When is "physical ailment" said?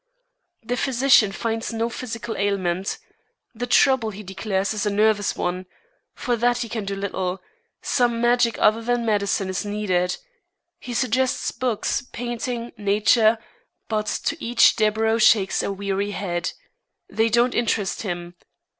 1.87-2.97